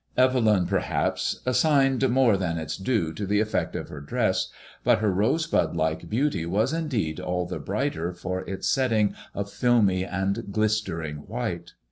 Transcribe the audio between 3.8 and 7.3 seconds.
her dress, but her rosebud like beauty was indeed